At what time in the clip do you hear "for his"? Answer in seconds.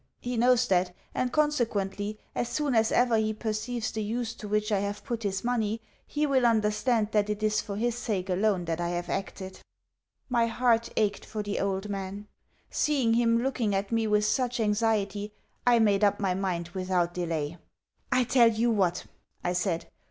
7.61-7.93